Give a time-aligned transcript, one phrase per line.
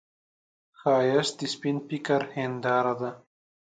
[0.79, 3.11] ښایست د سپين فکر هنداره ده